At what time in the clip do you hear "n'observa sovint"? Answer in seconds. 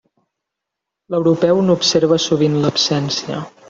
1.69-2.61